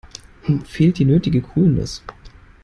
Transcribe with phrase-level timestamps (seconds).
[0.47, 2.01] Ihm fehlt die nötige Coolness.